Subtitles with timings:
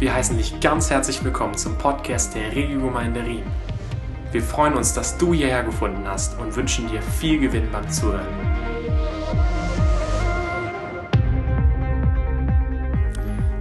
[0.00, 3.44] Wir heißen dich ganz herzlich willkommen zum Podcast der Regiogemeinde Riem.
[4.32, 8.26] Wir freuen uns, dass du hierher gefunden hast und wünschen dir viel Gewinn beim Zuhören.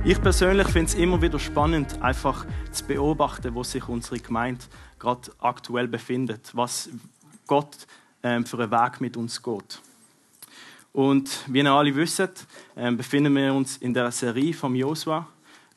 [0.05, 4.63] Ich persönlich finde es immer wieder spannend, einfach zu beobachten, wo sich unsere Gemeinde
[4.97, 6.89] gerade aktuell befindet, was
[7.47, 7.85] Gott
[8.23, 9.81] ähm, für einen Weg mit uns geht.
[10.93, 12.47] Und wie ihr alle wisst,
[12.77, 15.27] ähm, befinden wir uns in der Serie vom Josua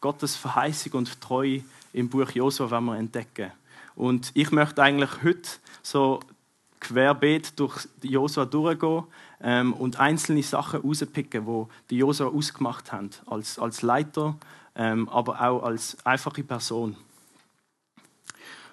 [0.03, 3.53] Gottes Verheißung und Treue im Buch Josua wenn wir entdecken.
[3.95, 5.49] Und ich möchte eigentlich heute
[5.81, 6.19] so
[6.81, 9.05] querbeet durch Josua durchgehen
[9.41, 14.37] ähm, und einzelne Sachen rauspicken, wo die Josua ausgemacht haben als, als Leiter,
[14.75, 16.97] ähm, aber auch als einfache Person.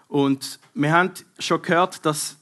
[0.07, 2.38] Und wir haben schon gehört, dass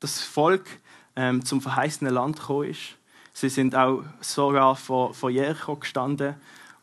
[0.00, 0.66] das Volk
[1.14, 2.96] ähm, zum verheißenen Land gekommen ist.
[3.32, 6.34] Sie sind auch sogar vor, vor Jericho gestanden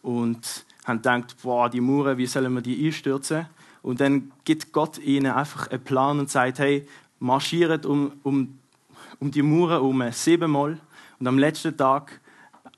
[0.01, 3.47] und haben gedacht, boah, die Mauern, wie sollen wir die einstürzen?
[3.81, 6.87] Und dann gibt Gott ihnen einfach einen Plan und sagt, hey,
[7.19, 8.57] marschiert um, um,
[9.19, 10.79] um die Mauern herum siebenmal
[11.19, 12.19] und am letzten Tag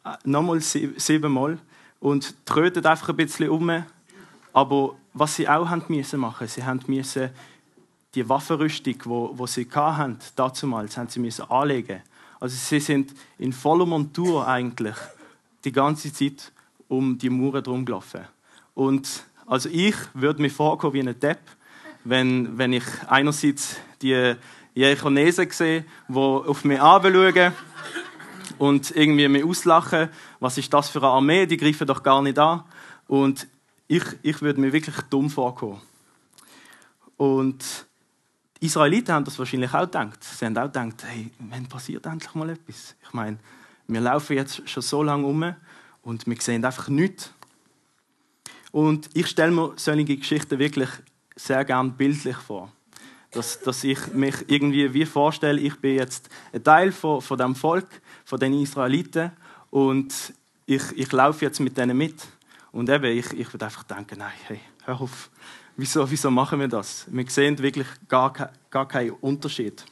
[0.04, 1.58] äh, nochmal siebenmal
[2.00, 3.84] und trötet einfach ein bisschen um.
[4.54, 7.30] Aber was sie auch haben müssen machen, sie haben müssen
[8.16, 12.02] die Waffenrüstung, wo, wo sie hatten, damals, haben sie müssen anlegen.
[12.40, 14.96] Also sie sind in voller Montur eigentlich
[15.64, 16.52] die ganze Zeit
[16.88, 18.22] um die Mauern drum gelaufen.
[18.74, 21.40] Und also ich würde mir vorkommen wie ein Depp,
[22.04, 24.36] wenn, wenn ich einerseits die
[24.74, 27.54] Jerichonesen sehe, die auf mich anschauen
[28.58, 30.10] und irgendwie mich auslachen.
[30.40, 31.46] Was ist das für eine Armee?
[31.46, 32.64] Die greifen doch gar nicht an.
[33.08, 33.48] Und
[33.88, 35.82] ich, ich würde mir wirklich dumm vorkommen.
[37.16, 37.64] Und
[38.62, 40.24] die Israeliten haben das wahrscheinlich auch gedacht.
[40.24, 42.96] Sie haben auch gedacht, hey, wann passiert endlich mal etwas?
[43.04, 43.38] Ich meine,
[43.88, 45.56] wir laufen jetzt schon so lange um
[46.08, 47.34] und wir sehen einfach nichts.
[48.72, 50.90] Und ich stelle mir solche Geschichten wirklich
[51.36, 52.72] sehr gern bildlich vor.
[53.32, 57.56] Dass, dass ich mich irgendwie wie vorstelle, ich bin jetzt ein Teil von, von dem
[57.56, 57.90] Volk,
[58.24, 59.32] von den Israeliten
[59.70, 60.34] und
[60.66, 62.26] ich, ich laufe jetzt mit denen mit.
[62.72, 65.30] Und eben, ich, ich würde einfach denken, nein, hey, hör auf,
[65.76, 67.06] wieso, wieso machen wir das?
[67.10, 68.32] Wir sehen wirklich gar,
[68.70, 69.84] gar keinen Unterschied.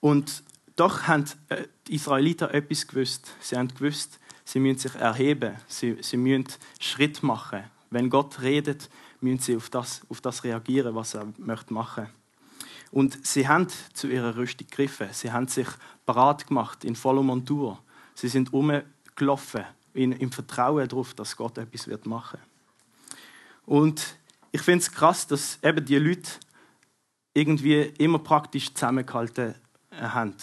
[0.00, 0.42] Und
[0.76, 3.32] doch haben äh, die Israeliten etwas gewusst.
[3.40, 6.46] Sie haben gewusst, sie müssen sich erheben, sie, sie müssen
[6.78, 7.64] Schritt machen.
[7.90, 12.08] Wenn Gott redet, müssen sie auf das, auf das reagieren, was er möchte machen.
[12.92, 15.08] Und sie haben zu ihrer Rüstung gegriffen.
[15.12, 15.66] Sie haben sich
[16.04, 17.78] parat gemacht in voller Montur.
[18.14, 19.64] Sie sind umgelaufen
[19.94, 22.38] im Vertrauen darauf, dass Gott etwas wird machen.
[23.64, 24.16] Und
[24.52, 26.30] ich finde es krass, dass eben die Leute
[27.34, 29.54] irgendwie immer praktisch zusammengehalten
[29.90, 30.34] haben.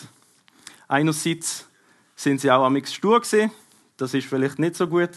[0.87, 1.67] Einerseits
[2.15, 3.51] sind sie auch am stur gewesen.
[3.97, 5.11] Das ist vielleicht nicht so gut,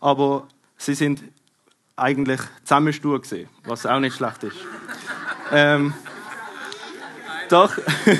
[0.00, 1.22] aber sie sind
[1.96, 4.56] eigentlich zusammen stur gewesen, was auch nicht schlecht ist.
[5.50, 5.94] ähm,
[7.48, 7.76] doch,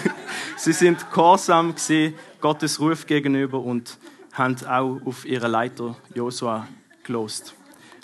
[0.57, 3.99] sie sind gehorsam gewesen, Gottes Ruf gegenüber und
[4.33, 6.69] haben auch auf ihren Leiter Josua
[7.03, 7.55] gelost.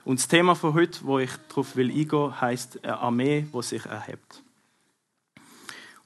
[0.05, 3.85] Und das Thema von heute, wo ich darauf will eingehen, heißt eine Armee, die sich
[3.85, 4.43] erhebt.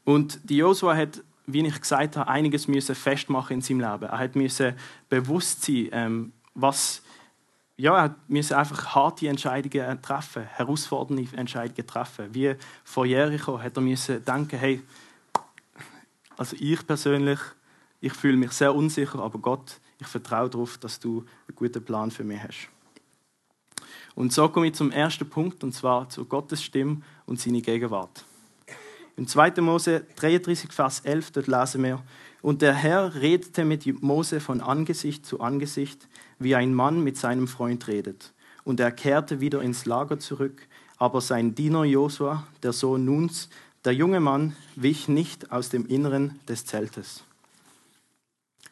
[0.04, 4.04] Und die Josua hat wie ich gesagt habe, einiges müssen festmachen in seinem Leben.
[4.04, 4.74] Er hat müssen
[5.08, 7.02] bewusst sein, ähm, was
[7.76, 12.34] ja, er musste einfach harte Entscheidungen treffen, herausfordernde Entscheidungen treffen.
[12.34, 12.54] Wie
[12.84, 14.82] vor Jericho hat er müssen denken, hey,
[16.36, 17.40] also ich persönlich,
[18.00, 22.10] ich fühle mich sehr unsicher, aber Gott, ich vertraue darauf, dass du einen guten Plan
[22.10, 22.68] für mich hast.
[24.14, 28.24] Und so komme ich zum ersten Punkt, und zwar zu Gottes Stimme und seine Gegenwart.
[29.16, 29.60] Im 2.
[29.60, 32.02] Mose 33, Vers 11, dort lesen wir,
[32.40, 36.08] und der Herr redete mit Mose von Angesicht zu Angesicht,
[36.38, 38.32] wie ein Mann mit seinem Freund redet.
[38.64, 40.66] Und er kehrte wieder ins Lager zurück,
[40.98, 43.48] aber sein Diener Josua, der Sohn Nuns,
[43.84, 47.24] der junge Mann, wich nicht aus dem Inneren des Zeltes.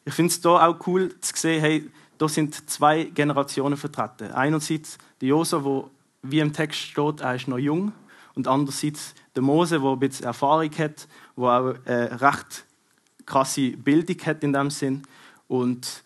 [0.05, 4.33] Ich finde es da auch cool zu sehen, hey, da sind zwei Generationen vertreten.
[4.33, 5.91] Einerseits der Josua, wo
[6.23, 7.93] wie im Text steht, er ist noch jung,
[8.35, 12.65] und andererseits der Mose, der ein bisschen Erfahrung hat, der auch eine recht
[13.27, 15.03] krasse Bildung hat in dem Sinn.
[15.49, 16.03] Und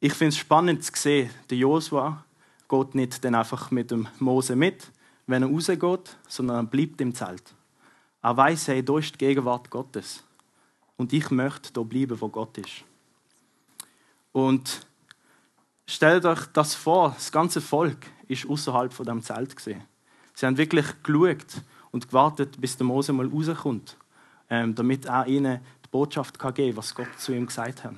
[0.00, 2.24] ich finde es spannend zu sehen, der Josua
[2.68, 4.90] geht nicht dann einfach mit dem Mose mit,
[5.26, 7.54] wenn er rausgeht, sondern er bleibt im Zelt.
[8.22, 10.22] Er weiß, hey, da ist die Gegenwart Gottes.
[10.96, 12.84] Und ich möchte da bleiben, wo Gott ist.
[14.32, 14.86] Und
[15.86, 19.82] stellt euch das vor, das ganze Volk ist außerhalb von dem Zelt gesehen.
[20.34, 23.96] Sie haben wirklich geschaut und gewartet, bis der Mose mal rauskommt,
[24.50, 27.94] ähm, damit er ihnen die Botschaft kann geben was Gott zu ihm gesagt hat.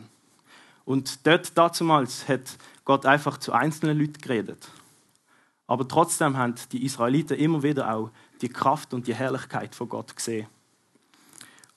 [0.85, 4.69] Und dort damals hat Gott einfach zu einzelnen Leuten geredet.
[5.67, 8.11] Aber trotzdem haben die Israeliten immer wieder auch
[8.43, 10.47] die Kraft und die Herrlichkeit von Gott gesehen.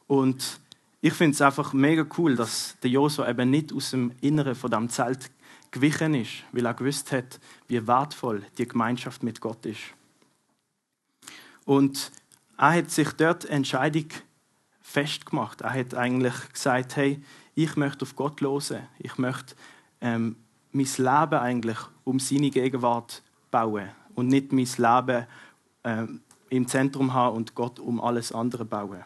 [0.07, 0.59] Und
[0.99, 4.71] ich finde es einfach mega cool, dass der Josua eben nicht aus dem Inneren von
[4.71, 5.31] dem Zelt
[5.71, 9.79] gewichen ist, weil er gewusst hat, wie wertvoll die Gemeinschaft mit Gott ist.
[11.67, 12.13] Und
[12.57, 14.05] er hat sich dort Entscheidung
[14.79, 15.59] festgemacht.
[15.61, 17.21] Er hat eigentlich gesagt, hey,
[17.55, 18.87] ich möchte auf Gott losen.
[18.99, 19.53] Ich möchte
[19.99, 20.37] ähm,
[20.71, 23.21] mein Leben eigentlich um seine Gegenwart
[23.51, 25.27] bauen und nicht mein Leben
[25.83, 29.03] ähm, im Zentrum haben und Gott um alles andere bauen.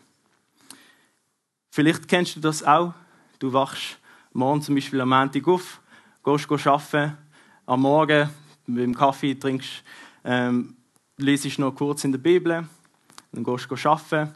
[1.72, 2.94] Vielleicht kennst du das auch.
[3.40, 3.98] Du wachst
[4.34, 5.82] morgen zum Beispiel am Montag auf,
[6.24, 7.18] gehst arbeiten,
[7.66, 8.30] am Morgen
[8.68, 9.84] mit dem Kaffee trinkst,
[10.24, 10.76] ähm,
[11.18, 12.68] liest noch kurz in der Bibel,
[13.32, 14.34] dann gehst du arbeiten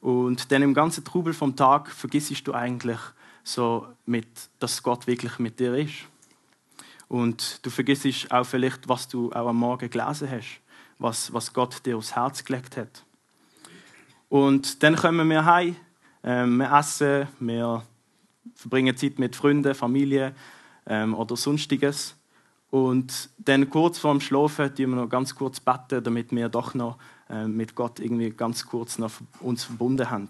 [0.00, 3.00] und dann im ganzen Trubel vom Tag vergisst du eigentlich
[3.42, 4.28] so mit,
[4.58, 6.04] dass Gott wirklich mit dir ist.
[7.08, 10.60] Und du vergisst auch vielleicht, was du auch am Morgen gelesen hast,
[10.98, 13.04] was, was Gott dir aufs Herz gelegt hat.
[14.28, 15.76] Und dann kommen wir heim,
[16.22, 17.82] ähm, wir essen, wir
[18.54, 20.34] verbringen Zeit mit Freunden, Familie
[20.86, 22.14] ähm, oder sonstiges.
[22.70, 26.98] Und dann kurz vorm Schlafen tun wir noch ganz kurz beten, damit wir doch noch
[27.30, 30.28] äh, mit Gott irgendwie ganz kurz noch uns verbunden haben.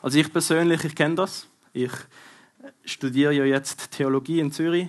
[0.00, 1.46] Also ich persönlich, ich kenne das.
[1.74, 1.92] Ich
[2.84, 4.88] studiere ja jetzt Theologie in Zürich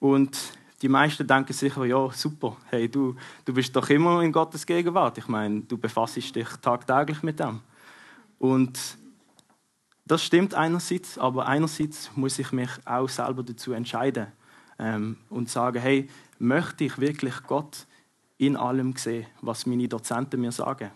[0.00, 0.36] und
[0.80, 3.14] die meisten denken sicher, ja, super, hey, du,
[3.44, 5.18] du bist doch immer in Gottes Gegenwart.
[5.18, 7.60] Ich meine, du befasst dich tagtäglich mit dem.
[8.40, 8.96] Und
[10.04, 14.26] das stimmt einerseits, aber einerseits muss ich mich auch selber dazu entscheiden
[14.82, 16.08] ähm, und sagen, hey,
[16.38, 17.86] möchte ich wirklich Gott
[18.36, 20.90] in allem sehen, was meine Dozenten mir sagen?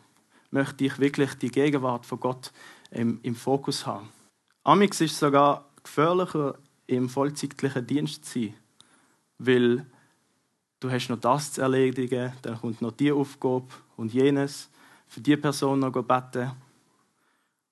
[0.50, 2.52] Möchte ich wirklich die Gegenwart von Gott
[2.90, 4.08] im, im Fokus haben?
[4.64, 6.56] Amix ist sogar gefährlicher,
[6.88, 8.54] im vollzeitlichen Dienst zu sein,
[9.38, 9.86] weil
[10.80, 13.66] du hast noch das zu erledigen, dann kommt noch die Aufgabe
[13.96, 14.68] und jenes,
[15.06, 16.52] für die Person noch beten.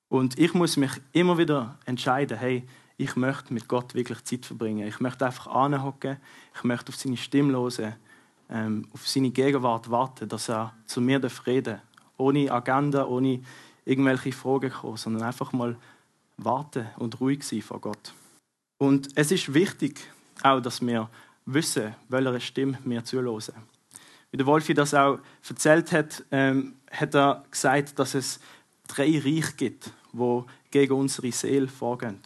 [0.08, 2.64] Und ich muss mich immer wieder entscheiden, hey,
[2.96, 4.86] ich möchte mit Gott wirklich Zeit verbringen.
[4.86, 6.18] Ich möchte einfach anhocken,
[6.54, 7.94] ich möchte auf seine Stimme hören,
[8.50, 11.80] ähm, auf seine Gegenwart warten, dass er zu mir reden darf.
[12.16, 13.40] Ohne Agenda, ohne
[13.84, 15.76] irgendwelche Fragen kommen, sondern einfach mal
[16.36, 18.14] warten und ruhig sein vor Gott.
[18.78, 20.00] Und es ist wichtig,
[20.42, 21.08] auch, dass wir
[21.46, 23.54] wissen, welcher Stimme wir zulassen.
[24.30, 25.18] Wie der Wolfi das auch
[25.48, 28.40] erzählt hat, ähm, hat er gesagt, dass es
[28.88, 32.20] drei Reiche gibt, wo gegen unsere Seele vorgehen.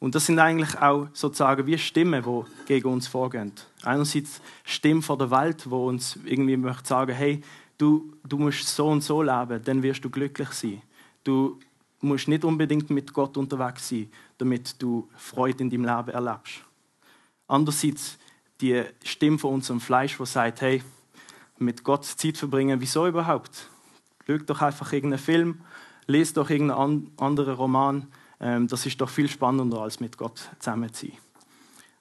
[0.00, 3.52] Und das sind eigentlich auch sozusagen wie Stimmen, die gegen uns vorgehen.
[3.82, 7.42] Einerseits Stimmen von der Welt, wo uns irgendwie möchte sagen, hey,
[7.78, 10.82] du, du musst so und so leben, dann wirst du glücklich sein.
[11.24, 11.58] Du
[12.00, 16.62] musst nicht unbedingt mit Gott unterwegs sein, damit du Freude in deinem Leben erlebst.
[17.48, 18.18] Andererseits
[18.60, 20.82] die Stimme von unserem Fleisch, die sagt, hey,
[21.58, 23.68] mit Gott Zeit verbringen, wieso überhaupt?
[24.26, 25.60] Schau doch einfach irgendeinen Film,
[26.06, 28.06] lese doch irgendeinen anderen Roman,
[28.38, 31.18] das ist doch viel spannender, als mit Gott zusammen zu sein.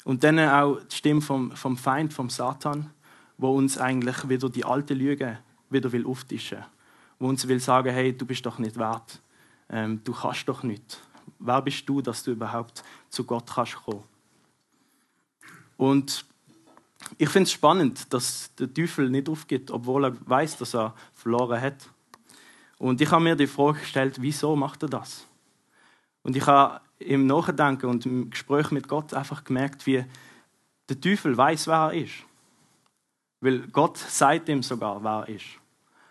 [0.03, 2.91] Und dann auch die Stimme vom, vom Feind, vom Satan,
[3.37, 5.39] wo uns eigentlich wieder die alte Lüge
[5.69, 6.63] wieder will auftischen,
[7.19, 9.21] wo uns will sagen, hey, du bist doch nicht wert,
[9.69, 11.01] ähm, du kannst doch nicht.
[11.39, 14.03] Wer bist du, dass du überhaupt zu Gott kannst kommen?
[15.75, 16.25] Und
[17.17, 21.61] ich finde es spannend, dass der Teufel nicht aufgibt, obwohl er weiß, dass er verloren
[21.61, 21.89] hat.
[22.79, 25.25] Und ich habe mir die Frage gestellt, wieso macht er das?
[26.27, 30.03] Und ich habe im Nachdenken und im Gespräch mit Gott einfach gemerkt, wie
[30.89, 32.15] der Teufel weiß, wer er ist.
[33.39, 35.45] Weil Gott sagt ihm sogar, wer er ist.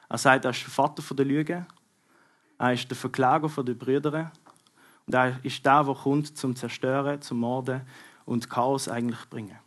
[0.08, 1.66] Er sagt, er ist der Vater der Lüge,
[2.56, 4.32] er ist der Verklager der Brüder
[5.04, 7.82] und er ist der, der kommt zum Zerstören, zum Morden
[8.24, 9.58] und Chaos eigentlich bringen.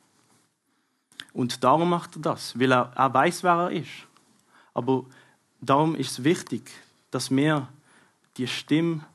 [1.31, 4.07] Und darum macht er das, weil er, er weiß, wer er ist.
[4.73, 5.05] Aber
[5.61, 6.71] darum ist es wichtig,
[7.11, 7.67] dass wir
[8.37, 9.05] die Stimme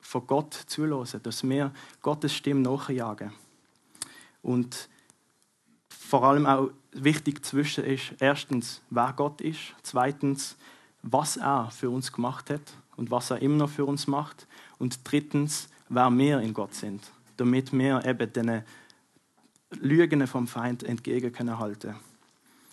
[0.00, 3.32] von Gott zulassen, dass wir Gottes Stimme nachjagen.
[4.42, 4.88] Und
[5.88, 10.56] vor allem auch wichtig zu wissen ist, erstens, wer Gott ist, zweitens,
[11.02, 14.46] was er für uns gemacht hat und was er immer noch für uns macht
[14.78, 17.02] und drittens, wer wir in Gott sind,
[17.36, 18.62] damit wir eben den
[19.70, 21.94] Lügen vom Feind entgegen können halten.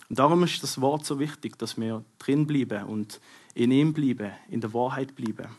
[0.10, 3.20] Und darum ist das Wort so wichtig, dass wir drin bleiben und
[3.54, 5.50] in ihm bleiben, in der Wahrheit bleiben.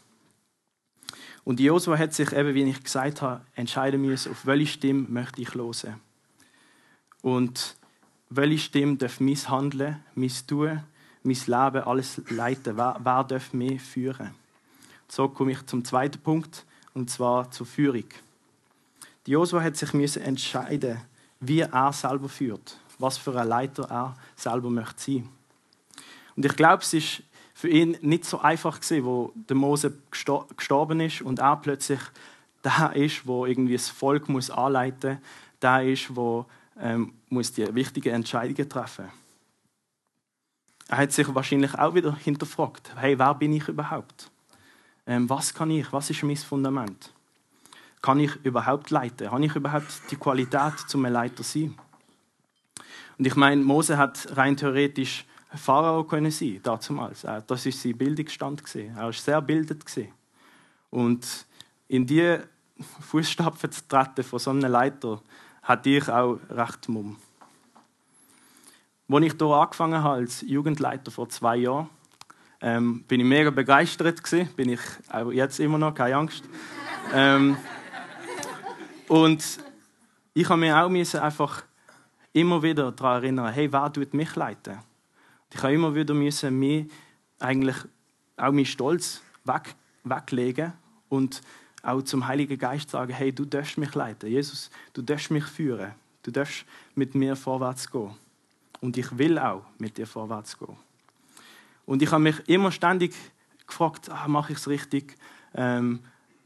[1.49, 5.41] Und Josua hat sich eben, wie ich gesagt habe, entscheiden müssen, auf welche Stimme möchte
[5.41, 5.99] ich hören.
[7.23, 7.75] Und
[8.29, 10.83] welche Stimme darf mein Handeln, mein Tun,
[11.23, 12.77] mein Leben alles leiten?
[12.77, 14.35] Wer, wer darf mich führen?
[15.09, 18.11] So komme ich zum zweiten Punkt, und zwar zur Führung.
[19.25, 21.01] Die Josua hat sich müssen entscheiden,
[21.41, 22.79] wie er selber führt.
[22.99, 25.29] was für ein Leiter er selber möchte sein.
[26.37, 27.23] Und ich glaube, es ist
[27.59, 31.99] für ihn nicht so einfach gewesen, wo der Mose gestorben ist und er plötzlich
[32.63, 35.19] der ist, wo irgendwie das Volk muss anleiten,
[35.61, 36.47] der ist, wo
[36.81, 39.07] ähm, muss die wichtigen Entscheidungen treffen.
[40.87, 44.31] Er hat sich wahrscheinlich auch wieder hinterfragt: Hey, wer bin ich überhaupt?
[45.05, 45.93] Ähm, was kann ich?
[45.93, 47.13] Was ist mein Fundament?
[48.03, 49.33] Kann ich überhaupt leiten?
[49.33, 51.75] Habe ich überhaupt die Qualität, zum Leiter zu sein?
[53.19, 55.25] Und ich meine, Mose hat rein theoretisch
[55.55, 57.27] Pharao können sein, damals.
[57.47, 59.85] Das ist sein Bildungsstand Er war sehr bildet
[60.91, 61.47] Und
[61.89, 62.39] in die
[63.01, 65.21] Fußstapfen zu treten von so einem Leiter,
[65.63, 67.17] hatte ich auch recht Mumm.
[69.11, 71.89] Als ich hier angefangen habe als Jugendleiter vor zwei Jahren,
[72.61, 74.49] ähm, bin ich mega begeistert gewesen.
[74.55, 76.45] Bin ich auch jetzt immer noch, keine Angst.
[77.15, 77.57] ähm,
[79.09, 79.59] und
[80.35, 81.65] ich habe mich auch einfach
[82.33, 84.79] immer wieder daran erinnern, hey, wer tut mich leiten?
[85.53, 86.87] Ich habe immer wieder müssen mir
[87.39, 87.77] eigentlich
[88.37, 89.75] auch meinen Stolz weg,
[90.05, 90.73] weglegen
[91.09, 91.41] und
[91.83, 94.29] auch zum Heiligen Geist sagen, hey, du darfst mich leiten.
[94.29, 95.93] Jesus, du darfst mich führen.
[96.23, 96.65] Du darfst
[96.95, 98.11] mit mir vorwärts gehen.
[98.81, 100.77] Und ich will auch mit dir vorwärts gehen.
[101.87, 103.15] Und ich habe mich immer ständig
[103.67, 105.17] gefragt, ah, mache ich es richtig?
[105.55, 106.01] Ähm,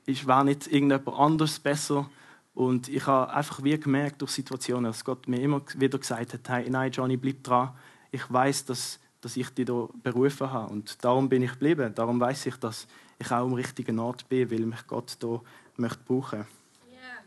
[0.06, 2.08] ich war nicht irgendjemand anders besser.
[2.54, 6.48] Und ich habe einfach wie gemerkt durch Situationen, dass Gott mir immer wieder gesagt hat,
[6.48, 7.70] hey, nein, Johnny, bleib dran.
[8.12, 10.72] Ich weiß, dass, dass ich dich hier berufen habe.
[10.72, 11.92] Und darum bin ich geblieben.
[11.94, 12.86] Darum weiß ich, dass
[13.18, 15.40] ich auch am richtigen Ort bin, weil mich Gott hier
[15.76, 16.46] möchte brauchen
[16.92, 17.22] yeah.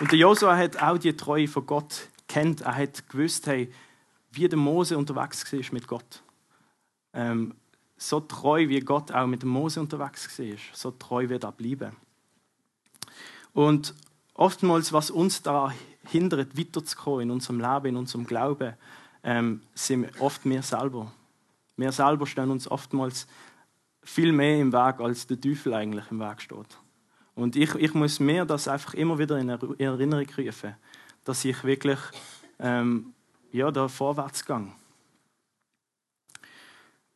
[0.00, 2.60] Und der Josua hat auch die Treue von Gott kennt.
[2.60, 3.72] Er hat gewusst, hey,
[4.32, 6.22] wie der Mose unterwegs war mit Gott.
[7.14, 7.54] Ähm,
[7.96, 11.96] so treu wie Gott auch mit dem Mose unterwegs war, so treu wird er bleiben.
[13.54, 13.94] Und
[14.36, 15.72] oftmals, was uns da
[16.04, 18.74] hindert, weiterzukommen in unserem Leben, in unserem Glauben,
[19.22, 21.12] ähm, sind oft wir selber.
[21.76, 23.26] Wir selber stehen uns oftmals
[24.02, 26.78] viel mehr im Weg, als der Teufel eigentlich im Weg steht.
[27.34, 30.74] Und ich, ich muss mir das einfach immer wieder in Erinnerung rufen,
[31.24, 31.98] dass ich wirklich
[32.58, 33.12] ähm,
[33.52, 34.72] ja, da vorwärts gehe.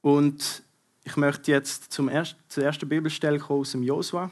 [0.03, 0.63] Und
[1.05, 4.31] ich möchte jetzt zum erst, zur ersten Bibelstelle kommen aus dem Josua.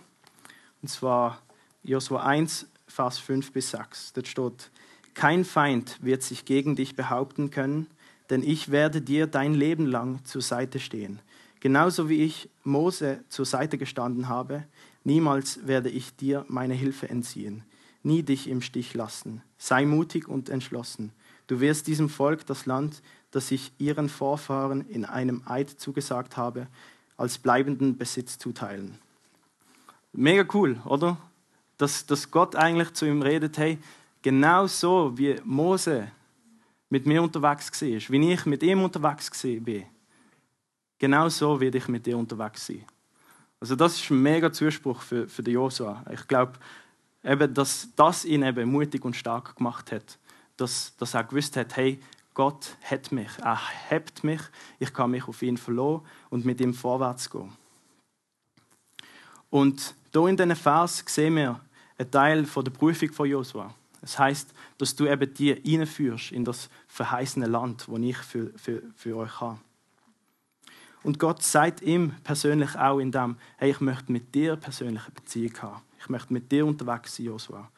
[0.83, 1.41] Und zwar
[1.83, 4.13] Josua 1, Vers 5 bis 6.
[4.15, 4.71] Dort steht,
[5.15, 7.87] kein Feind wird sich gegen dich behaupten können,
[8.31, 11.21] denn ich werde dir dein Leben lang zur Seite stehen.
[11.61, 14.65] Genauso wie ich Mose zur Seite gestanden habe,
[15.05, 17.65] niemals werde ich dir meine Hilfe entziehen,
[18.03, 19.43] nie dich im Stich lassen.
[19.59, 21.13] Sei mutig und entschlossen.
[21.49, 26.69] Du wirst diesem Volk das Land, das ich ihren Vorfahren in einem Eid zugesagt habe,
[27.17, 28.99] als bleibenden Besitz zuteilen.
[30.13, 31.19] Mega cool, oder?
[31.79, 33.79] Dass, dass Gott eigentlich zu ihm redet, hey,
[34.23, 36.11] genau so wie Mose
[36.91, 39.83] mit mir unterwegs war, wie ich mit ihm unterwegs war,
[40.99, 42.85] genau so werde ich mit dir unterwegs sein.
[43.61, 46.05] Also das ist ein mega Zuspruch für, für den Josua.
[46.13, 46.53] Ich glaube,
[47.25, 50.19] eben, dass das ihn eben mutig und stark gemacht hat.
[50.57, 52.01] Dass, dass er gewusst hat, hey,
[52.35, 53.59] Gott hat mich, er
[53.89, 54.41] hebt mich,
[54.79, 57.53] ich kann mich auf ihn verlassen und mit ihm vorwärts gehen.
[59.51, 61.61] Und hier in diesem Vers sehen wir
[61.99, 63.75] einen Teil der Prüfung von Josua.
[64.01, 68.83] Das heißt, dass du eben die hineinführst in das verheißene Land, das ich für, für,
[68.95, 69.59] für euch habe.
[71.03, 75.15] Und Gott sagt ihm persönlich auch in dem, hey, ich möchte mit dir persönlich eine
[75.15, 75.83] Beziehung haben.
[76.01, 77.71] Ich möchte mit dir unterwegs sein, Josua.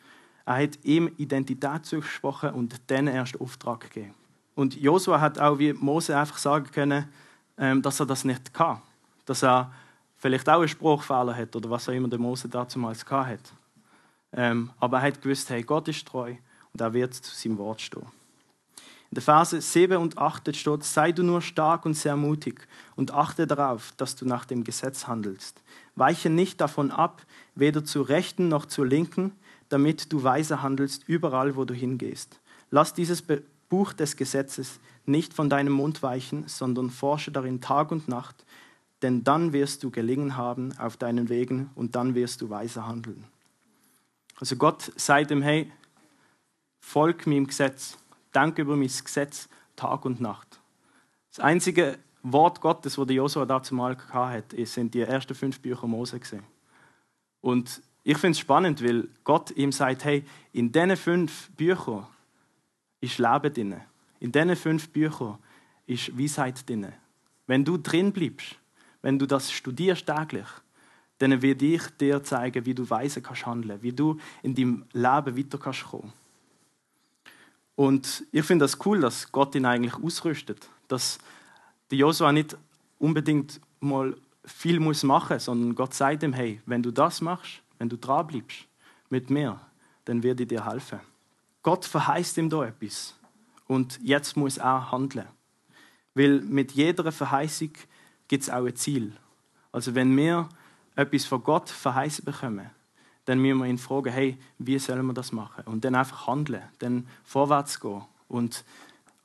[0.46, 4.14] Er hat ihm Identität zugesprochen und dann erst Auftrag gegeben.
[4.54, 7.08] Und Josua hat auch wie Mose einfach sagen können,
[7.56, 8.82] ähm, dass er das nicht kann.
[9.24, 9.72] Dass er
[10.16, 13.52] vielleicht auch einen Spruchfehler hat oder was auch immer der Mose damals hat.
[14.32, 16.34] Ähm, aber er hat gewusst, hey, Gott ist treu
[16.72, 18.06] und er wird zu seinem Wort stehen.
[19.10, 23.12] In der Verse 7 und 8 steht, sei du nur stark und sehr mutig und
[23.12, 25.60] achte darauf, dass du nach dem Gesetz handelst.
[25.96, 29.32] Weiche nicht davon ab, weder zur Rechten noch zur Linken,
[29.68, 32.38] damit du weise handelst überall, wo du hingehst.
[32.70, 33.24] Lass dieses
[33.68, 38.44] Buch des Gesetzes nicht von deinem Mund weichen, sondern forsche darin Tag und Nacht,
[39.02, 43.24] denn dann wirst du gelingen haben auf deinen Wegen und dann wirst du weise handeln.
[44.40, 45.70] Also Gott sagt ihm, hey,
[46.80, 47.98] folg meinem Gesetz,
[48.34, 50.60] denk über mein Gesetz Tag und Nacht.
[51.28, 56.18] Das einzige Wort Gottes, das Josua dazu mal hatte, sind die ersten fünf Bücher Mose
[56.18, 56.42] gesehen.
[57.42, 62.06] Und ich finde es spannend, weil Gott ihm sagt, hey, in diesen fünf Büchern
[63.00, 63.80] ist Leben drin.
[64.20, 65.38] In diesen fünf Büchern
[65.86, 66.92] ist Weisheit drin.
[67.46, 68.56] Wenn du drin bleibst,
[69.02, 70.48] wenn du das studierst täglich,
[71.20, 75.36] dann werde ich dir zeigen, wie du weise kannst handeln, wie du in deinem Leben
[75.36, 76.12] weiter kannst kommen.
[77.76, 81.18] Und ich finde das cool, dass Gott ihn eigentlich ausrüstet, dass
[81.90, 82.56] der Josua nicht
[82.98, 87.90] unbedingt mal viel muss machen, sondern Gott sagt ihm, hey, wenn du das machst, wenn
[87.90, 88.66] du dran bleibst
[89.10, 89.60] mit mir,
[90.06, 91.00] dann werde ich dir helfen.
[91.62, 93.14] Gott verheißt ihm da etwas
[93.66, 95.28] und jetzt muss er handeln,
[96.14, 97.72] weil mit jeder Verheißung
[98.26, 99.12] gibt es auch ein Ziel.
[99.70, 100.48] Also wenn wir
[100.96, 102.70] etwas von Gott verheißen bekommen,
[103.24, 105.64] dann müssen wir ihn fragen, hey, wie sollen wir das machen?
[105.66, 108.64] Und dann einfach handeln, dann vorwärts gehen und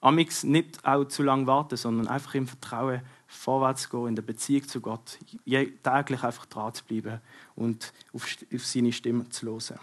[0.02, 4.68] amix nicht auch zu lange warten, sondern einfach im Vertrauen vorwärts gehen, in der Beziehung
[4.68, 7.20] zu Gott, täglich einfach dran zu bleiben
[7.56, 9.80] und auf, auf seine Stimme zu hören.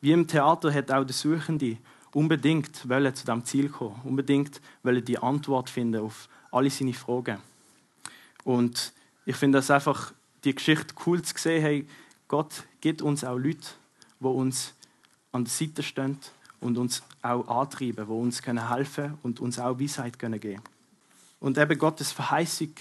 [0.00, 1.78] Wie im Theater hat auch der Suchende
[2.12, 7.38] unbedingt wollen zu diesem Ziel kommen, unbedingt wollen die Antwort finden auf alle seine Fragen.
[8.44, 8.92] Und
[9.26, 10.14] ich finde das einfach
[10.46, 11.86] die Geschichte cool zu sehen, hey,
[12.28, 13.66] Gott gibt uns auch Leute,
[14.20, 14.74] die uns
[15.32, 16.18] an der Seite stehen
[16.60, 20.62] und uns auch antreiben, die uns können helfen und uns auch Weisheit geben können
[21.40, 22.74] Und eben Gottes Verheißung,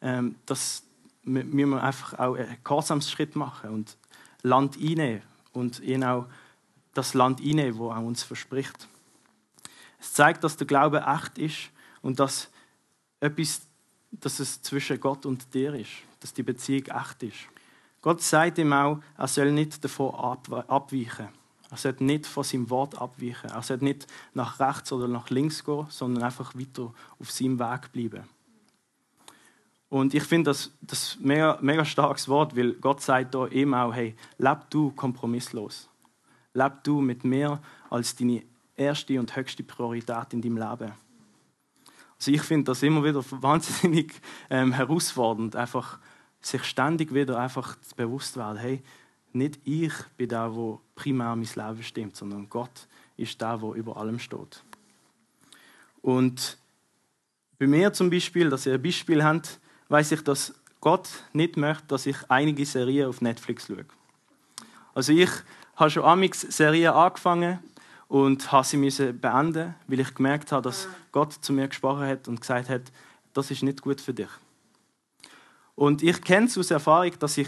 [0.00, 0.84] ähm, das
[1.24, 3.96] wir einfach auch einen Gehorsamsschritt machen und
[4.42, 5.22] Land einnehmen
[5.52, 6.26] und ihn auch
[6.94, 8.88] das Land einnehmen, wo er uns verspricht.
[10.00, 11.70] Es zeigt, dass der Glaube echt ist
[12.00, 12.48] und dass,
[13.20, 13.62] etwas,
[14.12, 17.38] dass es zwischen Gott und dir ist, dass die Beziehung echt ist.
[18.00, 21.28] Gott sagt ihm auch, er soll nicht davon abweichen.
[21.70, 23.50] Er soll nicht von seinem Wort abweichen.
[23.50, 27.92] Er soll nicht nach rechts oder nach links gehen, sondern einfach weiter auf seinem Weg
[27.92, 28.24] bleiben.
[29.90, 33.92] Und ich finde das, das mega, mega starkes Wort, weil Gott sagt da ihm auch,
[33.92, 35.88] hey, leb du kompromisslos.
[36.52, 37.60] Leb du mit mir
[37.90, 38.42] als deine
[38.76, 40.92] erste und höchste Priorität in deinem Leben.
[42.18, 44.20] Also ich finde das immer wieder wahnsinnig
[44.50, 45.98] ähm, herausfordernd, einfach
[46.40, 48.82] sich ständig wieder einfach bewusst werden, hey,
[49.32, 53.96] nicht ich bin der, wo primär mein Leben bestimmt, sondern Gott ist der, wo über
[53.96, 54.62] allem steht.
[56.00, 56.56] Und
[57.58, 61.86] bei mir zum Beispiel, dass ihr ein Beispiel habt, weiß ich, dass Gott nicht möchte,
[61.88, 63.84] dass ich einige Serien auf Netflix schaue.
[64.94, 65.30] Also ich
[65.76, 67.58] habe schon amix Serien angefangen
[68.06, 72.40] und habe sie beenden, weil ich gemerkt habe, dass Gott zu mir gesprochen hat und
[72.40, 72.82] gesagt hat,
[73.34, 74.28] das ist nicht gut für dich.
[75.78, 77.46] Und ich kenne es aus Erfahrung, dass ich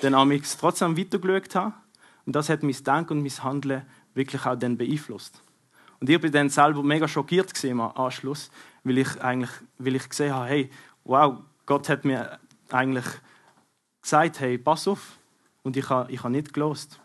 [0.00, 1.74] dann amix trotzdem weitergeschaut habe
[2.26, 5.40] und das hat mein Denken und mein Handeln wirklich auch dann beeinflusst.
[6.00, 8.50] Und ich bin dann selber mega schockiert im Anschluss,
[8.82, 10.70] weil ich eigentlich, weil ich gesehen habe, hey,
[11.04, 13.06] wow, Gott hat mir eigentlich
[14.02, 15.16] gesagt, hey, pass auf.
[15.62, 16.98] Und ich habe, ich habe nicht gelost.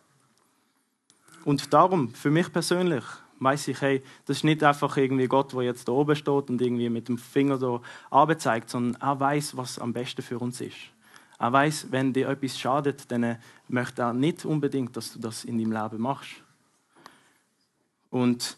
[1.45, 3.03] Und darum, für mich persönlich,
[3.43, 6.62] weiß ich, hey, das ist nicht einfach irgendwie Gott, der jetzt da oben steht und
[6.62, 7.82] irgendwie mit dem Finger so
[8.38, 10.77] zeigt, sondern er weiß, was am besten für uns ist.
[11.39, 15.58] Er weiß, wenn dir etwas schadet, dann möchte er nicht unbedingt, dass du das in
[15.58, 16.41] deinem Leben machst.
[18.10, 18.58] Und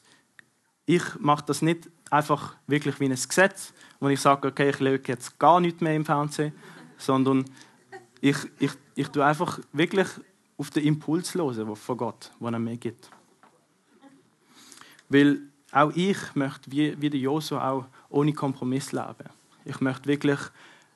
[0.85, 5.11] ich mache das nicht einfach wirklich wie ein Gesetz, wo ich sage, okay, ich lege
[5.11, 6.53] jetzt gar nichts mehr im Fernsehen,
[6.97, 7.45] sondern
[8.21, 10.07] ich, ich, ich tue einfach wirklich
[10.57, 13.09] auf den Impuls hören von Gott, den er mir gibt.
[15.09, 15.41] Weil
[15.71, 19.29] auch ich möchte, wie, wie der Josu auch ohne Kompromiss leben.
[19.65, 20.39] Ich möchte wirklich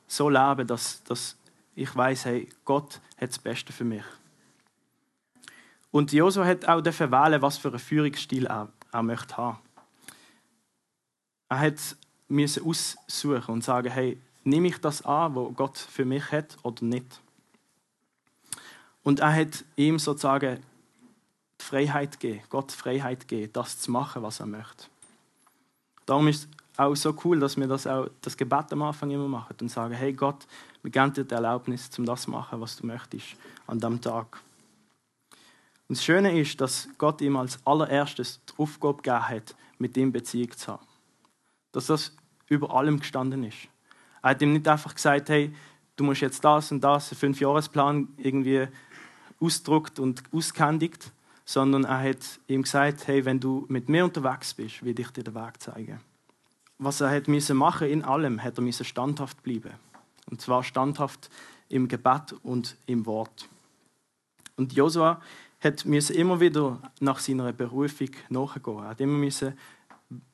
[0.08, 1.36] so leben, dass, dass
[1.76, 4.04] ich weiß, hey, Gott hat das Beste für mich.
[5.92, 9.58] Und Josu hat auch wählen, was für einen Führungsstil er, er möchte haben.
[11.50, 11.96] Er hat
[12.30, 16.86] müssen aussuchen und sagen, hey, nehme ich das an, was Gott für mich hat oder
[16.86, 17.20] nicht?
[19.04, 20.60] Und er hat ihm sozusagen
[21.60, 24.86] die Freiheit gegeben, Gott die Freiheit gegeben, das zu machen, was er möchte.
[26.06, 29.28] Darum ist es auch so cool, dass wir das, auch, das Gebet am Anfang immer
[29.28, 30.48] machen und sagen, hey Gott,
[30.82, 33.36] wir geben dir die Erlaubnis, um das zu machen, was du möchtest
[33.68, 34.42] an diesem Tag.
[35.88, 40.12] Und das Schöne ist, dass Gott ihm als allererstes die Aufgabe gegeben hat, mit ihm
[40.12, 40.86] Beziehung zu haben.
[41.72, 42.16] Dass das
[42.48, 43.68] über allem gestanden ist.
[44.22, 45.54] Er hat ihm nicht einfach gesagt, hey,
[45.96, 48.68] du musst jetzt das und das, einen Fünfjahresplan irgendwie
[49.40, 51.12] ausdruckt und ausgehändigt,
[51.50, 55.24] sondern er hat ihm gesagt, hey, wenn du mit mir unterwegs bist, will ich dir
[55.24, 56.00] den Weg zeigen.
[56.78, 59.74] Was er hat müssen machen in allem, hat er müssen standhaft bleiben.
[60.30, 61.32] Und zwar standhaft
[61.68, 63.50] im Gebet und im Wort.
[64.58, 65.24] Und Josua
[65.60, 68.78] hat müssen immer wieder nach seiner Berufung nachgehen.
[68.78, 69.58] Er hat immer müssen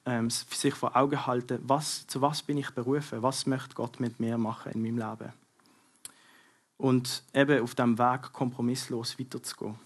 [0.05, 4.19] ähm, sich vor Augen halten, was, zu was bin ich berufen, was möchte Gott mit
[4.19, 5.31] mir machen in meinem Leben
[6.77, 9.79] und eben auf dem Weg kompromisslos weiterzugehen.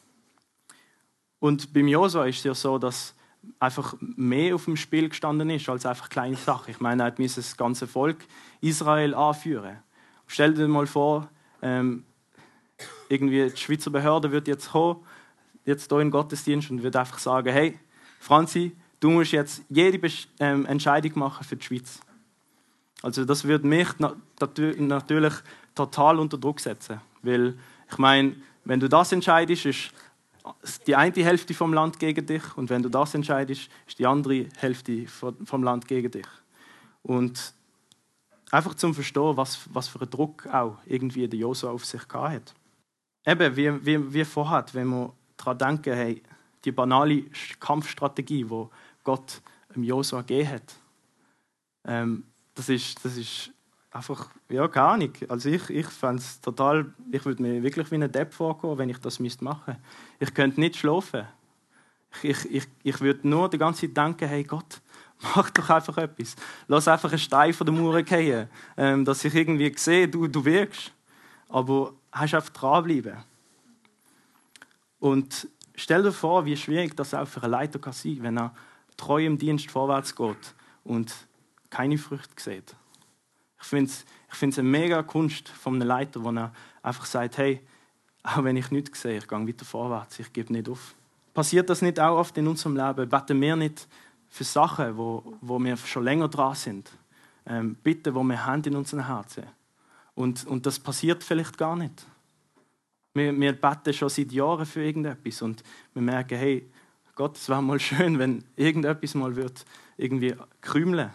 [1.39, 3.15] Und beim Josua ist es ja so, dass
[3.60, 6.71] einfach mehr auf dem Spiel gestanden ist als einfach kleine Sachen.
[6.71, 8.17] Ich meine, er hat das ganze Volk
[8.62, 9.78] Israel anführen.
[10.28, 11.30] Stell dir mal vor,
[11.62, 12.04] ähm,
[13.08, 15.04] irgendwie die Schweizer Behörde wird jetzt kommen,
[15.65, 17.80] jetzt hier in den Gottesdienst und wird einfach sagen, hey,
[18.19, 19.99] Franzi, du musst jetzt jede
[20.39, 21.99] ähm, Entscheidung machen für die Schweiz.
[23.02, 25.34] Also das würde mich natürlich
[25.73, 27.58] total unter Druck setzen, weil
[27.89, 29.91] ich meine, wenn du das entscheidest, ist
[30.88, 34.47] die eine Hälfte vom Land gegen dich und wenn du das entscheidest, ist die andere
[34.58, 36.28] Hälfte vom Land gegen dich.
[37.04, 37.54] Und
[38.52, 42.54] einfach zum Verstehen, was, was für einen Druck auch irgendwie der Josua auf sich hat.
[43.25, 46.21] Eben, wie, wie, wie vorher, wenn wir daran denken, hey,
[46.65, 47.23] die banale
[47.60, 48.67] Kampfstrategie, die
[49.04, 49.41] Gott
[49.75, 50.75] Josua gegeben hat,
[51.86, 52.23] ähm,
[52.56, 53.52] das, ist, das ist
[53.91, 55.13] einfach, ja, keine Ahnung.
[55.28, 58.89] Also ich, ich fände es total, ich würde mir wirklich wie ein Depp vorkommen, wenn
[58.89, 59.78] ich das müsste machen
[60.19, 61.25] Ich könnte nicht schlafen.
[62.21, 64.82] Ich, ich, ich, ich würde nur die ganze Zeit denken, hey Gott,
[65.36, 66.36] mach doch einfach etwas.
[66.67, 70.43] Lass einfach einen Stein von der Mauer fallen, ähm, dass ich irgendwie sehe, du, du
[70.45, 70.91] wirkst.
[71.49, 73.17] Aber hast einfach dranbleiben.
[74.99, 78.54] Und stell dir vor, wie schwierig das auch für einen Leiter kann sein, wenn er
[78.97, 81.13] treu im Dienst vorwärts geht und
[81.69, 82.75] keine Früchte sieht.
[83.62, 87.38] Ich finde es ich find's eine mega Kunst von einem Leiter, wo er einfach sagt,
[87.38, 87.62] hey,
[88.24, 90.93] auch wenn ich nichts sehe, ich gehe weiter vorwärts, ich gebe nicht auf.
[91.34, 93.10] Passiert das nicht auch oft in unserem Leben?
[93.10, 93.88] Beten wir nicht
[94.30, 96.91] für Sachen, wo, wo wir schon länger dran sind?
[97.45, 99.45] Ähm, bitten, wo wir haben in unseren Herzen.
[100.13, 102.06] Und, und das passiert vielleicht gar nicht.
[103.13, 106.69] Wir, wir beten schon seit Jahren für irgendetwas und wir merken, hey,
[107.15, 109.65] Gott, es wäre mal schön, wenn irgendetwas mal wird
[109.98, 111.10] irgendwie krümeln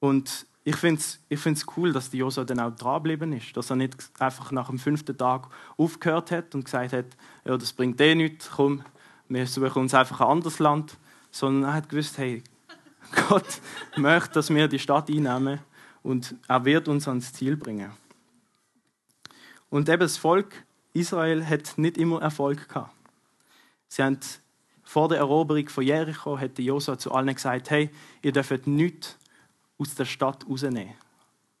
[0.00, 3.56] und ich finde es ich find's cool, dass Josua dann auch dranbleiben ist.
[3.56, 7.06] Dass er nicht einfach nach dem fünften Tag aufgehört hat und gesagt hat,
[7.44, 8.82] ja, das bringt eh nichts, komm,
[9.28, 10.96] wir suchen uns einfach ein anderes Land.
[11.30, 12.42] Sondern er hat gewusst, hey,
[13.28, 13.60] Gott
[13.96, 15.60] möchte, dass wir die Stadt einnehmen
[16.02, 17.90] und er wird uns ans Ziel bringen.
[19.68, 22.92] Und eben das Volk Israel hat nicht immer Erfolg gehabt.
[23.88, 24.18] Sie haben
[24.82, 27.90] vor der Eroberung von Jericho hat Josua zu allen gesagt, hey,
[28.22, 29.16] ihr dürft nichts
[29.80, 30.94] aus der Stadt rausnehmen.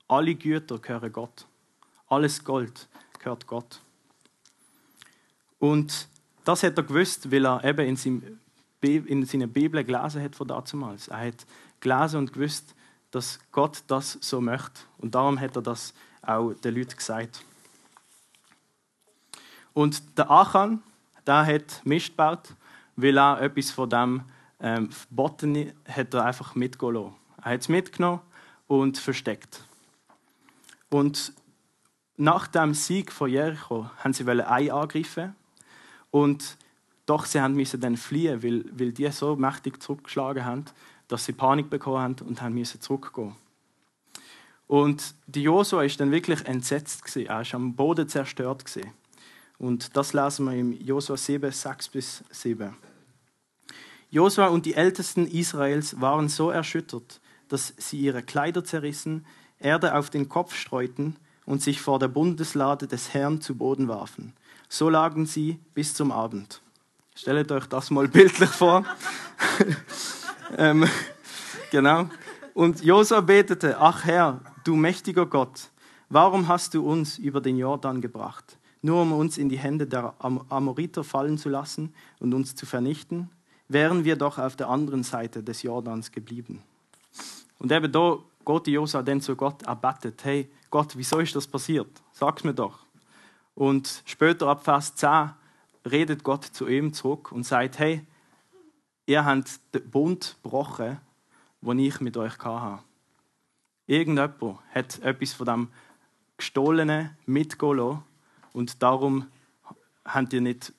[0.06, 1.46] Alle Güter gehören Gott.
[2.08, 3.80] Alles Gold gehört Gott.
[5.58, 6.08] Und
[6.44, 8.38] das hat er gewusst, weil er eben in, seinem,
[8.82, 11.08] in seiner Bibel gelesen hat von damals.
[11.08, 11.46] Er hat
[11.80, 12.74] gelesen und gewusst,
[13.10, 14.82] dass Gott das so möchte.
[14.98, 17.42] Und darum hat er das auch den Leuten gesagt.
[19.72, 20.82] Und der Achan,
[21.26, 22.54] der hat Mist gebaut,
[22.96, 24.22] weil er etwas von dem
[24.60, 27.19] ähm, verboten hat er einfach mitgehen lassen.
[27.44, 28.20] Er hat es mitgenommen
[28.66, 29.62] und versteckt.
[30.90, 31.32] Und
[32.16, 35.34] nach dem Sieg von Jericho haben sie Ei angreifen
[36.10, 36.56] und
[37.06, 40.64] doch sie haben müssen dann fliehen, weil, weil die so mächtig zurückgeschlagen haben,
[41.08, 43.34] dass sie Panik bekommen haben und haben müssen zurückgehen.
[44.68, 47.26] Und die Josua ist dann wirklich entsetzt gewesen.
[47.26, 48.92] Er ist am Boden zerstört gewesen.
[49.58, 52.76] Und das lesen wir im Josua 7, 6 bis 7.
[54.10, 57.20] Josua und die Ältesten Israels waren so erschüttert,
[57.50, 59.26] dass sie ihre Kleider zerrissen,
[59.58, 64.32] Erde auf den Kopf streuten und sich vor der Bundeslade des Herrn zu Boden warfen.
[64.68, 66.62] So lagen sie bis zum Abend.
[67.14, 68.84] Stellt euch das mal bildlich vor.
[70.56, 70.88] ähm,
[71.70, 72.08] genau.
[72.54, 75.70] Und Josua betete, ach Herr, du mächtiger Gott,
[76.08, 78.58] warum hast du uns über den Jordan gebracht?
[78.80, 83.28] Nur um uns in die Hände der Amoriter fallen zu lassen und uns zu vernichten?
[83.68, 86.62] Wären wir doch auf der anderen Seite des Jordans geblieben.
[87.60, 91.46] Und eben da geht Josa dann zu Gott, er betet, hey Gott, wieso ist das
[91.46, 92.02] passiert?
[92.10, 92.86] Sag's mir doch.
[93.54, 95.30] Und später ab Vers 10
[95.84, 98.06] redet Gott zu ihm zurück und sagt, hey,
[99.04, 100.98] ihr habt den Bund gebrochen,
[101.60, 102.82] den ich mit euch hatte.
[103.86, 105.68] Irgendjemand hat etwas von dem
[106.38, 107.98] Gestohlenen mitgehen
[108.54, 109.26] und darum
[110.06, 110.72] habt ihr nicht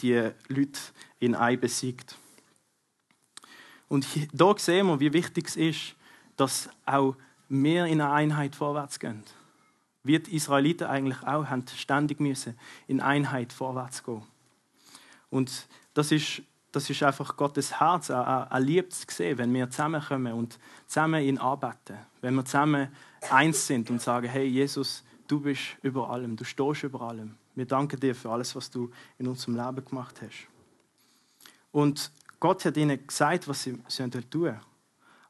[0.00, 0.80] die Leute
[1.18, 2.16] in Ei besiegt.
[3.88, 5.94] Und hier sehen wir, wie wichtig es ist,
[6.36, 7.16] dass auch
[7.48, 9.22] wir in einer Einheit vorwärts gehen.
[10.02, 14.22] Wie die Israeliten eigentlich auch haben ständig müssen in Einheit vorwärts gehen.
[15.30, 16.42] Und das ist,
[16.72, 18.08] das ist einfach Gottes Herz.
[18.08, 21.98] Er, er liebt es sehen, wenn wir zusammenkommen und zusammen ihn arbeiten.
[22.20, 22.88] Wenn wir zusammen
[23.30, 27.36] eins sind und sagen, hey Jesus, du bist über allem, du stehst über allem.
[27.54, 30.48] Wir danken dir für alles, was du in unserem Leben gemacht hast.
[31.70, 34.60] Und Gott hat ihnen gesagt, was sie tun sollen.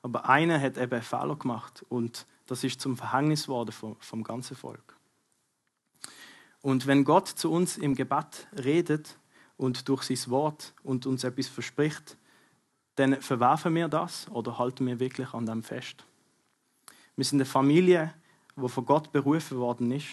[0.03, 4.25] Aber einer hat eben einen Fehler gemacht und das ist zum Verhängnis geworden vom, vom
[4.25, 4.97] ganzen Volk.
[6.61, 9.19] Und wenn Gott zu uns im Gebet redet
[9.57, 12.17] und durch sein Wort und uns etwas verspricht,
[12.97, 16.05] dann verwerfen wir das oder halten wir wirklich an dem fest.
[17.17, 18.15] Wir sind eine Familie,
[18.57, 20.09] die von Gott berufen worden ist,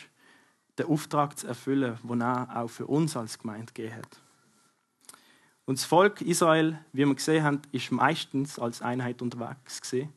[0.78, 4.22] den Auftrag zu erfüllen, den er auch für uns als Gemeinde gegeben hat.
[5.70, 10.12] Und das Volk Israel, wie wir gesehen haben, ist meistens als Einheit unterwegs gewesen.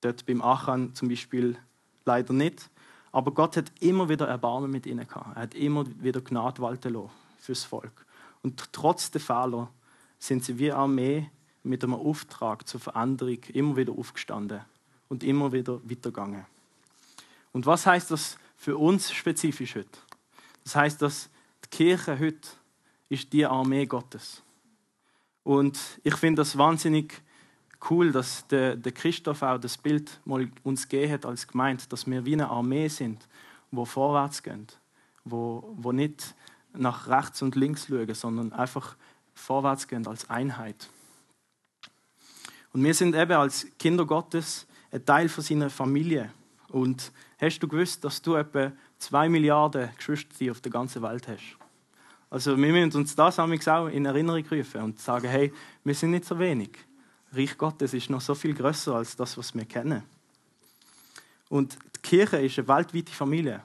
[0.00, 1.58] Dort beim Achan zum Beispiel
[2.04, 2.70] leider nicht.
[3.10, 5.34] Aber Gott hat immer wieder Erbarmen mit ihnen gehabt.
[5.34, 8.06] Er hat immer wieder Gnade walten lassen fürs Volk.
[8.44, 9.68] Und trotz der Fehler
[10.20, 11.28] sind sie wie Armee
[11.64, 14.60] mit einem Auftrag zur Veränderung immer wieder aufgestanden
[15.08, 16.46] und immer wieder weitergegangen.
[17.50, 19.98] Und was heißt das für uns spezifisch heute?
[20.62, 21.28] Das heißt, dass
[21.64, 22.50] die Kirche heute
[23.08, 24.44] ist die Armee Gottes.
[25.44, 27.22] Und ich finde das wahnsinnig
[27.88, 32.06] cool, dass der, der Christoph auch das Bild mal uns gegeben hat als Gemeinde, dass
[32.06, 33.26] wir wie eine Armee sind,
[33.70, 34.66] wo vorwärts gehen,
[35.24, 36.34] wo, wo nicht
[36.72, 38.96] nach rechts und links schauen, sondern einfach
[39.34, 40.88] vorwärts gehen als Einheit.
[42.72, 46.32] Und wir sind eben als Kinder Gottes ein Teil von seiner Familie.
[46.68, 51.59] Und hast du gewusst, dass du etwa zwei Milliarden Geschwister auf der ganzen Welt hast?
[52.30, 56.24] Also wir müssen uns das auch in Erinnerung rufen und sagen, hey, wir sind nicht
[56.24, 56.70] so wenig.
[57.32, 60.04] Reich Gottes ist noch so viel größer als das, was wir kennen.
[61.48, 63.62] Und die Kirche ist eine weltweite Familie.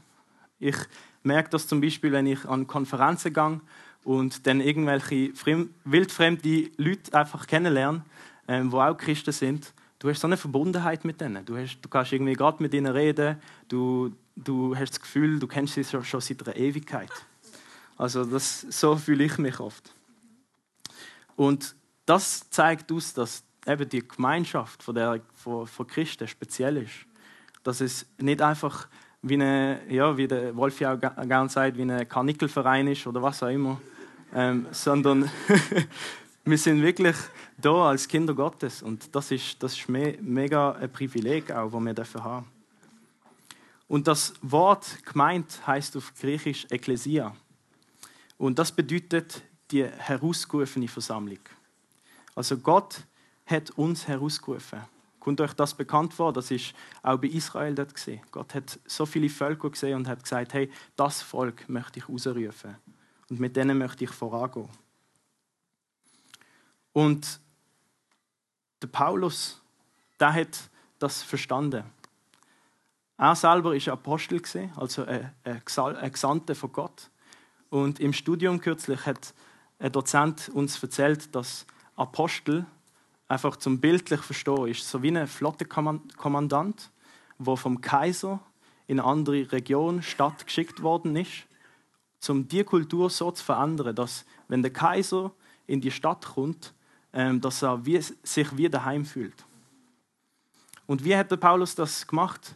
[0.60, 0.76] Ich
[1.22, 3.62] merke das zum Beispiel, wenn ich an Konferenzen gehe
[4.04, 5.32] und dann irgendwelche
[5.84, 8.04] wildfremde Leute einfach kennenlerne,
[8.48, 9.74] ähm, die auch Christen sind.
[10.00, 11.46] Du hast so eine Verbundenheit mit denen.
[11.46, 13.38] Du, hast, du kannst irgendwie gerade mit ihnen reden.
[13.68, 17.12] Du, du hast das Gefühl, du kennst sie schon, schon seit einer Ewigkeit.
[17.98, 19.94] Also das, so fühle ich mich oft.
[21.36, 26.94] Und das zeigt uns, dass eben die Gemeinschaft von, der, von, von Christen speziell ist.
[27.64, 28.88] Dass es nicht einfach
[29.22, 33.22] wie, eine, ja, wie der Wolf ja auch gerne sagt, wie ein Karnickelverein ist oder
[33.22, 33.82] was auch immer,
[34.34, 35.30] ähm, sondern
[36.46, 37.16] wir sind wirklich
[37.58, 41.82] da als Kinder Gottes und das ist, das ist me mega ein Privileg auch, das
[41.82, 42.46] wir dafür haben.
[43.88, 47.36] Und das Wort gemeint heißt auf Griechisch Ekklesia.
[48.38, 51.40] Und das bedeutet die herausgerufene Versammlung.
[52.36, 53.02] Also Gott
[53.46, 54.82] hat uns herausgerufen.
[55.20, 56.34] Kommt euch das bekannt vor?
[56.34, 58.22] Das ist auch bei Israel dort gesehen.
[58.32, 62.76] Gott hat so viele Völker gesehen und hat gesagt: Hey, das Volk möchte ich rausrufen
[63.30, 64.70] und mit denen möchte ich vorangehen.
[66.94, 67.40] Und
[68.82, 69.62] der Paulus,
[70.20, 70.70] der hat
[71.00, 71.84] das verstanden.
[73.18, 74.42] Er selber ist Apostel
[74.76, 75.32] also ein
[75.66, 77.10] Gesandter von Gott.
[77.70, 79.34] Und im Studium kürzlich hat
[79.80, 82.66] ein Dozent uns erzählt, dass Apostel
[83.28, 86.92] einfach zum bildlich verstehen ist so wie ein Flottenkommandant,
[87.40, 88.40] der vom Kaiser
[88.88, 91.48] in eine andere Region, Stadt geschickt worden ist,
[92.28, 95.32] um die Kultur so zu verändern, dass wenn der Kaiser
[95.68, 96.74] in die Stadt kommt,
[97.14, 97.82] ähm, dass er
[98.24, 99.46] sich wie daheim fühlt.
[100.88, 102.56] Und wie hat der Paulus das gemacht?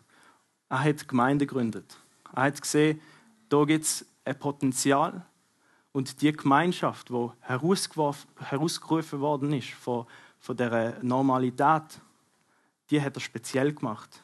[0.69, 1.97] Er hat Gemeinde gegründet.
[2.35, 3.01] Er hat gesehen,
[3.49, 5.25] da gibt es ein Potenzial
[5.91, 10.05] und die Gemeinschaft, die herausgerufen worden ist von,
[10.39, 11.99] von der Normalität,
[12.89, 14.23] die hat er speziell gemacht.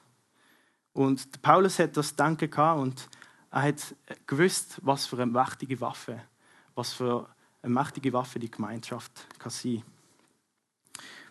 [0.93, 3.09] Und Paulus hat das Denken und
[3.51, 3.95] er hat
[4.27, 6.21] gewusst, was für eine mächtige Waffe,
[6.75, 7.27] was für
[7.61, 9.83] eine mächtige Waffe die Gemeinschaft kann sein.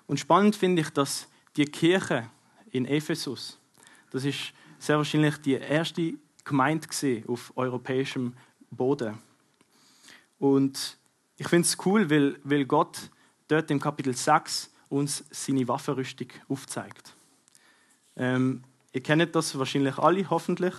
[0.06, 2.28] Und spannend finde ich, dass die Kirche
[2.70, 3.58] in Ephesus,
[4.10, 6.88] das ist sehr wahrscheinlich die erste Gemeinde
[7.26, 8.34] auf europäischem
[8.70, 9.18] Boden.
[10.38, 10.98] Und
[11.36, 13.10] ich finde es cool, weil, weil Gott
[13.48, 17.14] dort im Kapitel 6 uns seine Waffenrüstung aufzeigt.
[18.16, 20.74] Ähm, ihr kennt das wahrscheinlich alle, hoffentlich.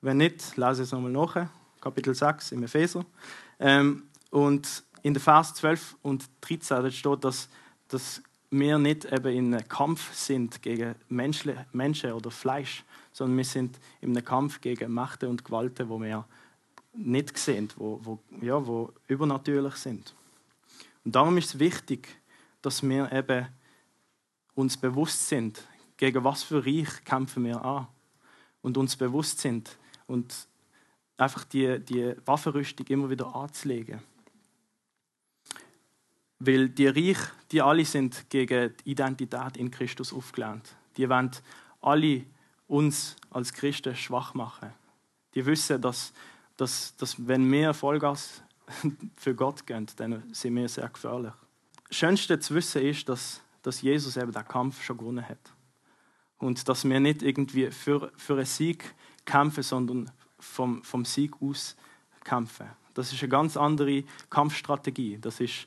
[0.00, 1.48] Wenn nicht, lese es nochmal nach.
[1.80, 3.04] Kapitel 6 im Epheser.
[3.60, 7.48] Ähm, und in den Vers 12 und 13 steht, dass,
[7.88, 13.78] dass wir nicht eben in einem Kampf sind gegen Menschen oder Fleisch, sondern wir sind
[14.00, 16.24] in einem Kampf gegen Mächte und Gewalten, wo wir
[16.92, 20.14] nicht sehen, wo, wo, ja, wo übernatürlich sind.
[21.04, 22.08] Und darum ist es wichtig,
[22.62, 23.46] dass wir eben
[24.54, 25.62] uns bewusst sind,
[25.96, 27.86] gegen was für Reich kämpfen wir an.
[28.60, 30.48] Und uns bewusst sind und
[31.16, 34.00] einfach die, die Waffenrüstung immer wieder anzulegen.
[36.40, 37.18] Weil die Reich,
[37.50, 40.76] die alle sind gegen die Identität in Christus aufgelernt.
[40.96, 41.30] Die wollen
[41.80, 42.24] alle
[42.66, 44.72] uns als Christen schwach machen.
[45.34, 46.12] Die wissen, dass,
[46.58, 48.42] dass, dass wenn wir Vollgas
[49.16, 51.32] für Gott gehen, dann sind wir sehr gefährlich.
[51.88, 55.38] Das Schönste zu wissen ist, dass, dass Jesus eben den Kampf schon gewonnen hat.
[56.36, 58.94] Und dass wir nicht irgendwie für, für einen Sieg
[59.24, 61.76] kämpfen, sondern vom, vom Sieg aus
[62.24, 62.66] kämpfen.
[62.94, 65.18] Das ist eine ganz andere Kampfstrategie.
[65.18, 65.66] Das ist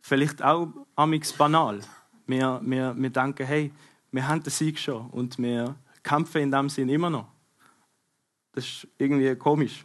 [0.00, 1.80] vielleicht auch amix banal.
[2.26, 3.72] Wir, wir, wir denken, hey,
[4.10, 7.28] wir haben den Sieg schon und wir kämpfen in dem Sinn immer noch.
[8.52, 9.84] das ist irgendwie komisch.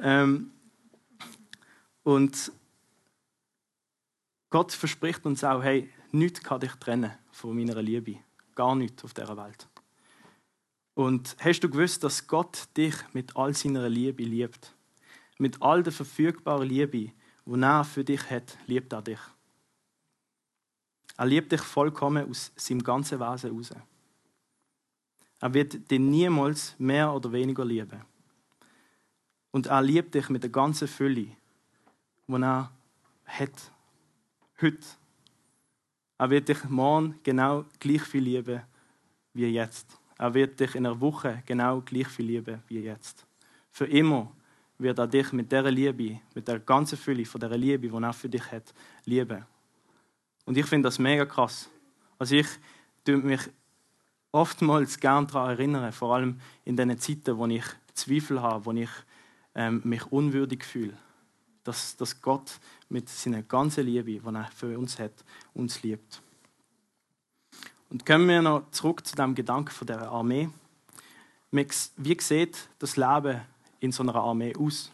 [0.00, 0.50] Ähm,
[2.02, 2.52] und
[4.50, 8.18] Gott verspricht uns auch, hey, nichts kann dich trennen von meiner Liebe.
[8.54, 9.68] Gar nichts auf dieser Welt.
[10.94, 14.74] Und hast du gewusst, dass Gott dich mit all seiner Liebe liebt?
[15.38, 17.10] Mit all der verfügbaren Liebe,
[17.46, 19.18] die er für dich hat, liebt er dich.
[21.16, 23.70] Er liebt dich vollkommen aus seinem ganzen Wesen heraus.
[25.40, 28.02] Er wird dich niemals mehr oder weniger lieben.
[29.54, 31.28] Und er liebt dich mit der ganzen Fülle,
[32.26, 32.72] die er
[33.24, 33.72] hat.
[34.60, 34.84] Heute.
[36.18, 38.62] Er wird dich morgen genau gleich viel lieben
[39.32, 39.96] wie jetzt.
[40.18, 43.24] Er wird dich in einer Woche genau gleich viel lieben wie jetzt.
[43.70, 44.32] Für immer
[44.78, 48.12] wird er dich mit der Liebe, mit der ganzen Fülle von der Liebe, die er
[48.12, 49.46] für dich hat, lieben.
[50.46, 51.70] Und ich finde das mega krass.
[52.18, 52.48] Also ich
[53.04, 53.42] tue mich
[54.32, 58.90] oftmals gern daran erinnern, vor allem in den Zeiten, wo ich Zweifel habe, wo ich
[59.54, 60.94] ähm, mich unwürdig fühle,
[61.62, 65.12] dass, dass Gott mit seiner ganzen Liebe, die er für uns hat,
[65.54, 66.22] uns liebt.
[67.90, 70.48] Und kommen wir noch zurück zu dem Gedanken von der Armee.
[71.50, 73.40] Wie sieht das Leben
[73.80, 74.90] in so einer Armee aus?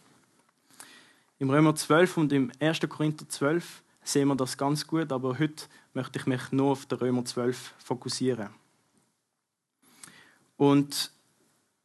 [1.39, 2.81] Im Römer 12 und im 1.
[2.87, 6.99] Korinther 12 sehen wir das ganz gut, aber heute möchte ich mich nur auf den
[6.99, 8.49] Römer 12 fokussieren.
[10.57, 11.11] Und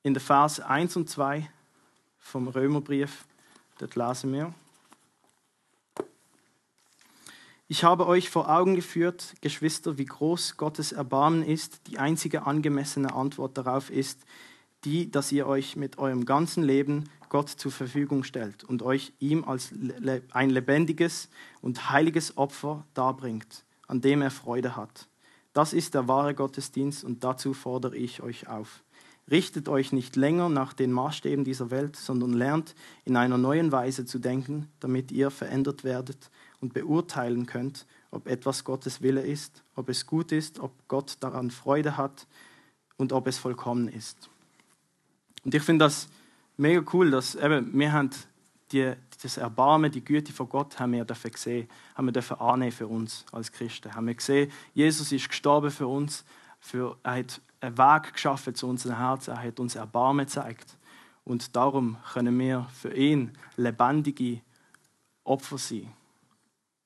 [0.02, 1.48] in den Vers 1 und 2
[2.26, 3.24] vom Römerbrief,
[3.78, 4.52] dort lesen wir,
[7.68, 11.88] ich habe euch vor Augen geführt, Geschwister, wie groß Gottes Erbarmen ist.
[11.88, 14.20] Die einzige angemessene Antwort darauf ist
[14.84, 19.42] die, dass ihr euch mit eurem ganzen Leben Gott zur Verfügung stellt und euch ihm
[19.42, 19.72] als
[20.30, 21.28] ein lebendiges
[21.60, 25.08] und heiliges Opfer darbringt, an dem er Freude hat.
[25.52, 28.84] Das ist der wahre Gottesdienst und dazu fordere ich euch auf.
[29.30, 34.06] Richtet euch nicht länger nach den Maßstäben dieser Welt, sondern lernt in einer neuen Weise
[34.06, 39.88] zu denken, damit ihr verändert werdet und beurteilen könnt, ob etwas Gottes Wille ist, ob
[39.88, 42.26] es gut ist, ob Gott daran Freude hat
[42.96, 44.30] und ob es vollkommen ist.
[45.44, 46.08] Und ich finde das
[46.56, 48.10] mega cool, dass eben, wir haben
[48.72, 52.72] die, das Erbarmen, die Güte von Gott haben wir dürfen gesehen, haben wir dürfen annehmen
[52.72, 53.94] für uns als Christen.
[53.94, 56.24] Haben wir gesehen, Jesus ist gestorben für uns,
[56.60, 60.76] für, er hat einen Weg geschaffen zu unserem Herzen, er hat uns Erbarmen gezeigt.
[61.24, 64.40] Und darum können wir für ihn lebendige
[65.24, 65.92] Opfer sein.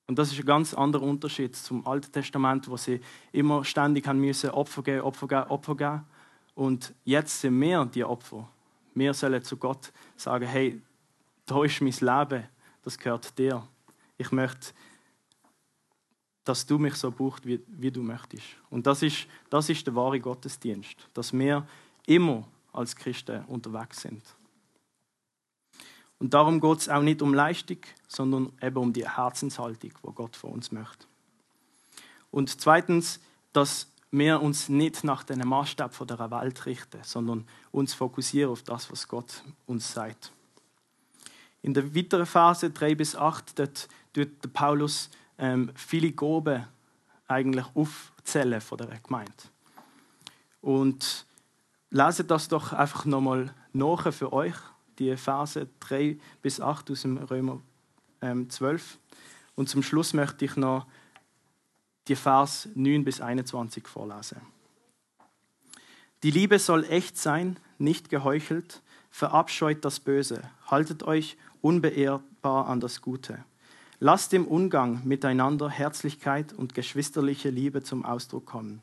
[0.06, 4.20] Und das ist ein ganz anderer Unterschied zum Alten Testament, wo sie immer ständig haben
[4.20, 6.06] müssen Opfer geben, Opfer geben, Opfer geben.
[6.54, 8.48] Und jetzt sind wir die Opfer.
[8.94, 10.83] Wir sollen zu Gott sagen, hey,
[11.46, 12.48] da ist mein Leben,
[12.83, 13.62] das gehört dir.
[14.18, 14.72] Ich möchte,
[16.44, 18.44] dass du mich so buchst, wie, wie du möchtest.
[18.70, 21.66] Und das ist, das ist der wahre Gottesdienst, dass wir
[22.07, 24.22] immer als Christen unterwegs sind.
[26.18, 30.37] Und darum geht es auch nicht um Leistung, sondern eben um die Herzenshaltung, wo Gott
[30.37, 31.07] von uns möchte.
[32.31, 33.20] Und zweitens,
[33.53, 38.90] dass wir uns nicht nach den Maßstab der Welt richten, sondern uns fokussieren auf das,
[38.90, 40.33] was Gott uns sagt.
[41.62, 46.66] In der weiteren Phase 3 bis 8 dort tut Paulus ähm, viele Gaben
[47.26, 49.33] eigentlich aufzählen von der Gemeinde.
[50.61, 51.26] Und
[51.90, 54.55] lese das doch einfach nochmal nach für euch
[54.98, 57.61] die Verse 3 bis 8 aus dem Römer
[58.20, 58.98] ähm, 12.
[59.55, 60.87] Und zum Schluss möchte ich noch
[62.09, 64.40] die Vers 9 bis 21 vorlesen.
[66.22, 73.00] Die Liebe soll echt sein, nicht geheuchelt, verabscheut das Böse, haltet euch unbeehrbar an das
[73.00, 73.42] Gute.
[74.02, 78.80] Lasst im Umgang miteinander Herzlichkeit und geschwisterliche Liebe zum Ausdruck kommen.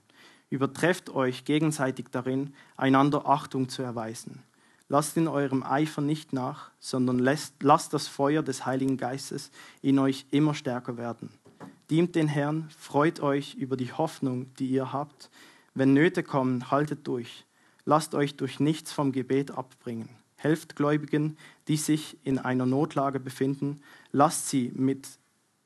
[0.51, 4.43] Übertrefft euch gegenseitig darin, einander Achtung zu erweisen.
[4.89, 9.49] Lasst in eurem Eifer nicht nach, sondern lasst, lasst das Feuer des Heiligen Geistes
[9.82, 11.32] in euch immer stärker werden.
[11.89, 15.32] Dient den Herrn, freut euch über die Hoffnung, die ihr habt.
[15.74, 17.43] Wenn Nöte kommen, haltet durch.
[17.86, 20.09] Lasst euch durch nichts vom Gebet abbringen.
[20.38, 23.82] Helft Gläubigen, die sich in einer Notlage befinden.
[24.12, 25.08] Lasst sie mit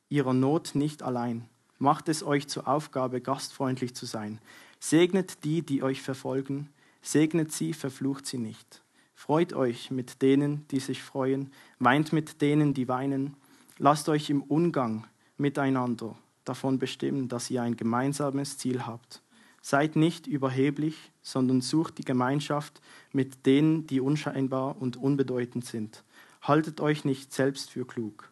[0.09, 1.47] ihrer Not nicht allein.
[1.77, 4.39] Macht es euch zur Aufgabe, gastfreundlich zu sein.
[4.79, 6.69] Segnet die, die euch verfolgen.
[7.01, 8.81] Segnet sie, verflucht sie nicht.
[9.13, 13.35] Freut euch mit denen, die sich freuen, weint mit denen, die weinen.
[13.77, 15.05] Lasst euch im Umgang
[15.37, 16.15] miteinander
[16.45, 19.21] davon bestimmen, dass ihr ein gemeinsames Ziel habt.
[19.61, 22.81] Seid nicht überheblich, sondern sucht die Gemeinschaft
[23.11, 26.03] mit denen, die unscheinbar und unbedeutend sind.
[26.41, 28.31] Haltet euch nicht selbst für klug.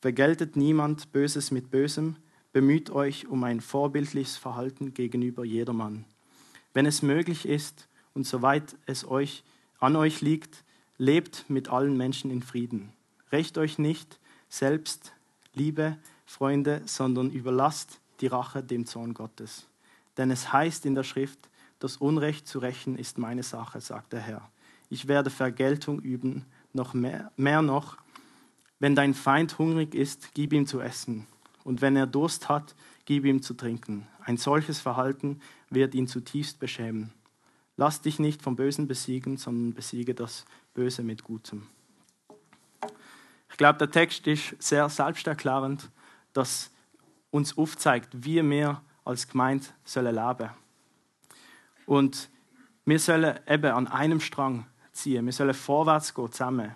[0.00, 2.16] Vergeltet niemand Böses mit Bösem,
[2.52, 6.04] bemüht euch um ein vorbildliches Verhalten gegenüber jedermann.
[6.72, 9.44] Wenn es möglich ist und soweit es euch
[9.78, 10.64] an euch liegt,
[10.98, 12.92] lebt mit allen Menschen in Frieden.
[13.32, 14.18] Recht euch nicht
[14.48, 15.12] selbst,
[15.54, 15.96] liebe
[16.26, 19.66] Freunde, sondern überlasst die Rache dem Zorn Gottes.
[20.16, 21.48] Denn es heißt in der Schrift,
[21.78, 24.48] das Unrecht zu rächen ist meine Sache, sagt der Herr.
[24.88, 27.98] Ich werde Vergeltung üben, noch mehr, mehr noch.
[28.78, 31.26] Wenn dein Feind hungrig ist, gib ihm zu essen.
[31.64, 34.06] Und wenn er Durst hat, gib ihm zu trinken.
[34.20, 35.40] Ein solches Verhalten
[35.70, 37.12] wird ihn zutiefst beschämen.
[37.76, 40.44] Lass dich nicht vom Bösen besiegen, sondern besiege das
[40.74, 41.66] Böse mit Gutem.
[43.50, 45.90] Ich glaube, der Text ist sehr selbsterklärend,
[46.32, 46.70] dass
[47.30, 50.50] uns aufzeigt, wie wir als Gemeinde sollen leben.
[51.86, 52.28] Und
[52.84, 55.24] wir sollen eben an einem Strang ziehen.
[55.24, 56.74] Wir sollen vorwärts gehen zusammen.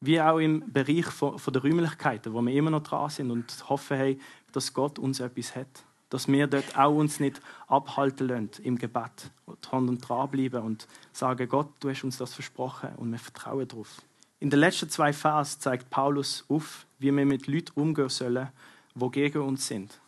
[0.00, 3.96] Wie auch im Bereich von, der Räumlichkeiten, wo wir immer noch dran sind und hoffen,
[3.96, 4.20] hey,
[4.50, 5.84] dass Gott uns etwas hat.
[6.10, 9.30] Dass wir dort auch uns nicht abhalten lassen im Gebet,
[9.64, 14.02] sondern dranbleiben und sagen, Gott, du hast uns das versprochen und wir vertrauen darauf.
[14.40, 18.48] In den letzten zwei Vers zeigt Paulus auf, wie wir mit Leuten umgehen sollen,
[18.94, 20.00] die gegen uns sind.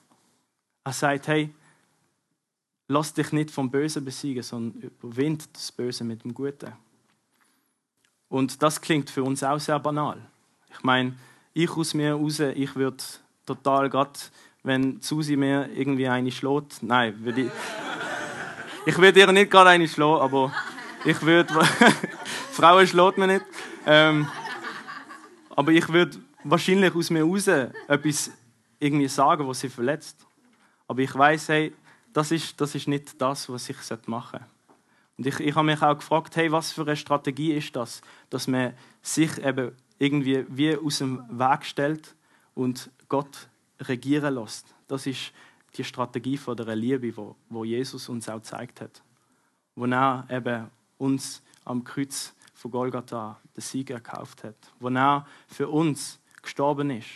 [0.84, 1.52] Er sagt, hey,
[2.88, 6.72] lass dich nicht vom Bösen besiegen, sondern überwind das Böse mit dem Guten.
[8.28, 10.20] Und das klingt für uns auch sehr banal.
[10.70, 11.14] Ich meine,
[11.54, 13.02] ich aus mir raus, ich würde
[13.46, 14.18] total gerade,
[14.62, 17.50] wenn Susi mir irgendwie eine schlägt, nein, würde ich,
[18.86, 20.52] ich würde ihr nicht gerade eine schlagen, aber
[21.04, 21.54] ich würde,
[22.52, 23.44] Frauen schlägt mir nicht,
[23.86, 24.28] ähm,
[25.50, 28.30] aber ich würde wahrscheinlich aus mir raus etwas
[28.78, 30.26] irgendwie sagen, was sie verletzt.
[30.86, 31.74] Aber ich weiß, hey,
[32.12, 33.76] das ist, das ist nicht das, was ich
[34.06, 34.54] machen sollte.
[35.16, 38.48] Und ich, ich habe mich auch gefragt, hey, was für eine Strategie ist das, dass
[38.48, 42.14] man sich eben irgendwie wie aus dem Weg stellt
[42.54, 43.48] und Gott
[43.80, 44.74] regieren lässt.
[44.88, 45.32] Das ist
[45.76, 49.02] die Strategie von der Liebe, wo, wo Jesus uns auch gezeigt hat.
[49.76, 54.56] Wo er eben uns am Kreuz von Golgatha den Sieg erkauft hat.
[54.78, 57.08] Wo er für uns gestorben ist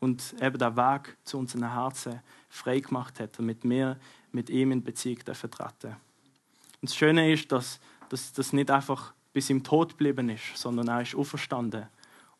[0.00, 2.20] und eben den Weg zu unseren Herzen
[2.56, 3.98] frei gemacht hat, damit wir
[4.32, 5.96] mit ihm in Beziehung vertreten
[6.80, 11.02] Und das Schöne ist, dass das nicht einfach bis im Tod geblieben ist, sondern er
[11.02, 11.86] ist auferstanden.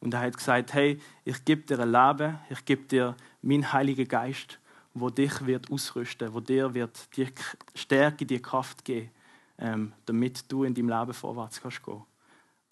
[0.00, 4.08] Und er hat gesagt, hey, ich gebe dir ein Leben, ich gebe dir meinen Heiligen
[4.08, 4.58] Geist,
[4.94, 7.28] wo dich wird ausrüsten, wo dir wird die
[7.74, 9.10] Stärke, die Kraft geben,
[9.58, 12.02] ähm, damit du in deinem Leben vorwärts kannst gehen.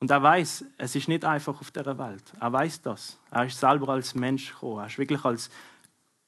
[0.01, 2.25] Und er weiß, es ist nicht einfach auf dieser Welt.
[2.39, 3.19] Er weiß das.
[3.31, 4.81] Er ist selber als Mensch gekommen.
[4.81, 5.51] Er ist wirklich als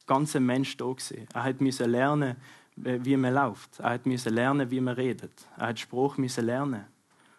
[0.07, 1.27] ganzer Mensch da gewesen.
[1.33, 2.37] Er hat müssen lernen,
[2.77, 3.81] wie man läuft.
[3.81, 5.47] Er hat müssen lernen, wie man redet.
[5.57, 6.85] Er hat Spruch müssen lernen.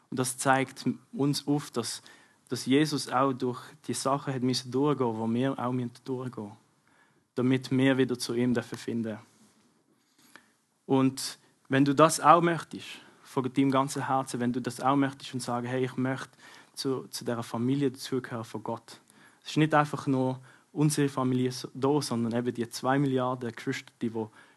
[0.09, 2.01] Und das zeigt uns auf, dass,
[2.49, 6.51] dass Jesus auch durch die Sachen hat müssen durchgehen, wo wir auch müssen durchgehen,
[7.35, 9.17] damit wir wieder zu ihm finden.
[10.85, 11.37] Und
[11.69, 12.87] wenn du das auch möchtest,
[13.23, 16.29] von deinem ganzen Herzen, wenn du das auch möchtest und sagen, hey, ich möchte
[16.73, 18.99] zu, zu dieser Familie dazugehören von Gott.
[19.43, 20.39] Es ist nicht einfach nur
[20.77, 24.11] unsere Familie da, sondern eben die zwei Milliarden Geschwister, die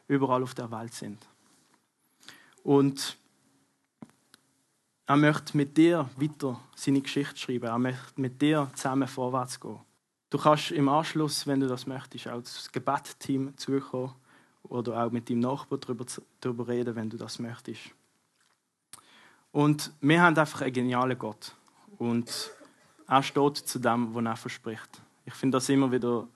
[0.07, 1.27] überall auf der Welt sind.
[2.63, 3.17] Und
[5.07, 7.67] er möchte mit dir weiter seine Geschichte schreiben.
[7.67, 9.81] Er möchte mit dir zusammen vorwärts gehen.
[10.29, 14.15] Du kannst im Anschluss, wenn du das möchtest, auch das Gebetteam zukommen
[14.63, 16.05] oder auch mit deinem Nachbarn darüber,
[16.41, 17.95] darüber reden, wenn du das möchtest.
[19.53, 21.57] Und wir haben einfach einen genialen Gott.
[21.99, 22.53] Und
[23.09, 25.03] er steht zu dem, was er verspricht.
[25.33, 26.27] Ich finde das immer wieder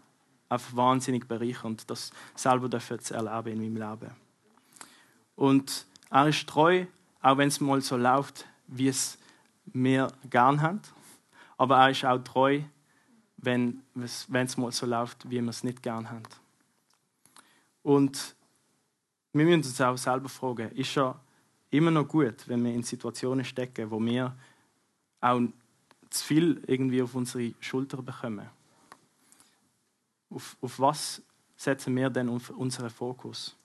[0.48, 4.14] einfach wahnsinnig bereichernd, das selber zu erleben in meinem Leben.
[5.34, 6.86] Und er ist treu,
[7.20, 9.18] auch wenn es mal so läuft, wie es
[9.66, 10.80] wir gern haben.
[11.56, 12.60] Aber er ist auch treu,
[13.36, 16.22] wenn es, wenn es mal so läuft, wie wir es nicht gern haben.
[17.82, 18.36] Und
[19.32, 21.20] wir müssen uns auch selber fragen, ist er
[21.70, 24.36] immer noch gut, wenn wir in Situationen stecken, wo wir
[25.20, 25.40] auch
[26.10, 28.48] zu viel irgendwie auf unsere Schulter bekommen.
[30.34, 31.22] Auf, auf was
[31.56, 33.56] setzen wir denn unseren Fokus?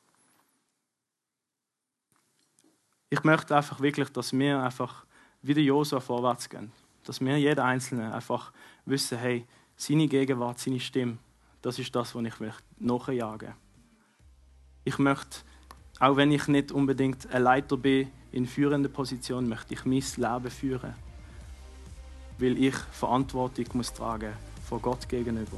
[3.09, 5.05] Ich möchte einfach wirklich, dass wir einfach
[5.41, 6.71] wieder Josua vorwärts gehen.
[7.03, 8.53] Dass wir jeder Einzelne einfach
[8.85, 11.17] wissen, hey, seine Gegenwart, seine Stimme,
[11.61, 12.39] das ist das, was ich
[12.77, 13.55] nachjagen möchte.
[14.85, 15.39] Ich möchte
[15.99, 20.49] auch wenn ich nicht unbedingt ein Leiter bin in führender Position, möchte ich mein Leben
[20.49, 20.93] führen.
[22.37, 24.31] Weil ich Verantwortung muss tragen
[24.67, 25.57] vor Gott gegenüber.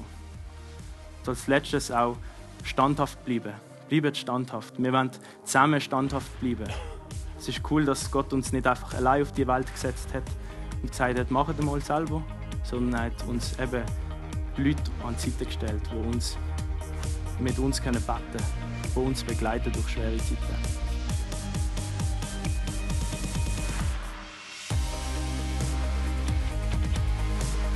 [1.28, 2.18] Als letztes auch
[2.64, 3.54] standhaft bleiben.
[3.90, 4.74] Bleibt standhaft.
[4.78, 5.12] Wir wollen
[5.44, 6.68] zusammen standhaft bleiben.
[7.38, 10.24] Es ist cool, dass Gott uns nicht einfach allein auf die Welt gesetzt hat
[10.82, 12.24] und gesagt hat, macht es mal selber,
[12.64, 13.84] sondern er hat uns eben
[14.58, 16.38] Leute an die Seite gestellt, die uns
[17.40, 18.44] mit uns beten können
[18.96, 20.81] die uns begleiten durch schwere Zeiten.